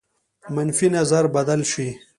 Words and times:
منفي 0.55 0.87
نظر 0.97 1.23
بدل 1.37 1.61
شي. 1.71 1.87